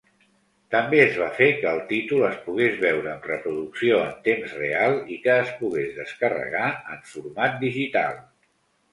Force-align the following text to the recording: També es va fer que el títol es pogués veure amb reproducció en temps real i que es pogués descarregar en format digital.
També 0.75 0.99
es 1.01 1.17
va 1.23 1.25
fer 1.39 1.47
que 1.57 1.67
el 1.75 1.81
títol 1.89 2.23
es 2.29 2.37
pogués 2.45 2.79
veure 2.83 3.11
amb 3.11 3.27
reproducció 3.31 3.99
en 4.05 4.15
temps 4.27 4.55
real 4.61 4.95
i 5.17 5.17
que 5.27 5.35
es 5.43 5.51
pogués 5.59 5.93
descarregar 5.99 6.71
en 6.95 7.05
format 7.11 7.61
digital. 7.65 8.17